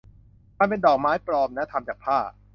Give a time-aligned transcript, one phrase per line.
[0.59, 2.17] มันเป็นดอกไม้ปลอมนะ ทำจากผ้า